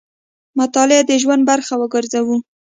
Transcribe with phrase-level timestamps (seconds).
[0.59, 2.37] مطالعه د ژوند برخه وګرځوو.